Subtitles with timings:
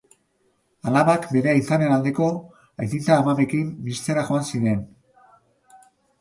[0.91, 2.29] Alabak beren aitaren aldeko
[2.85, 4.83] aitita-amamekin bizitzera joan ziren.